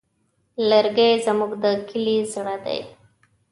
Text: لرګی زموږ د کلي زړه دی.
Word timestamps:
لرګی 0.69 1.09
زموږ 1.25 1.51
د 1.63 1.65
کلي 1.89 2.17
زړه 2.33 2.55
دی. 2.65 2.79